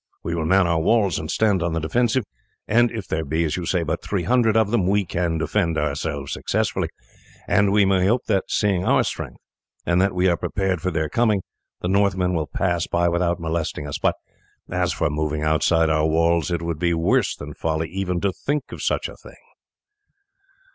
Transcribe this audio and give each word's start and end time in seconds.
We 0.23 0.33
will 0.33 0.45
man 0.45 0.65
our 0.65 0.79
walls 0.79 1.19
and 1.19 1.29
stand 1.29 1.61
on 1.61 1.73
the 1.73 1.79
defensive, 1.79 2.23
and 2.67 2.89
if 2.89 3.07
there 3.07 3.23
be, 3.23 3.43
as 3.43 3.55
you 3.55 3.67
say, 3.67 3.83
but 3.83 4.01
three 4.01 4.23
hundred 4.23 4.57
of 4.57 4.71
them, 4.71 4.87
we 4.87 5.05
can 5.05 5.37
defend 5.37 5.77
ourselves 5.77 6.33
successfully; 6.33 6.89
and 7.47 7.71
we 7.71 7.85
may 7.85 8.07
hope 8.07 8.25
that, 8.25 8.45
seeing 8.47 8.83
our 8.83 9.03
strength, 9.03 9.37
and 9.85 10.01
that 10.01 10.15
we 10.15 10.27
are 10.27 10.37
prepared 10.37 10.81
for 10.81 10.89
their 10.89 11.07
coming, 11.07 11.43
the 11.81 11.87
Northmen 11.87 12.33
will 12.33 12.47
pass 12.47 12.87
by 12.87 13.07
without 13.09 13.39
molesting 13.39 13.87
us; 13.87 13.99
but 13.99 14.15
as 14.71 14.91
for 14.91 15.07
moving 15.11 15.43
outside 15.43 15.91
our 15.91 16.07
walls, 16.07 16.49
it 16.49 16.63
would 16.63 16.79
be 16.79 16.95
worse 16.95 17.35
than 17.35 17.53
folly 17.53 17.87
even 17.87 18.19
to 18.21 18.33
think 18.33 18.71
of 18.71 18.81
such 18.81 19.07
a 19.07 19.15
thing." 19.17 19.35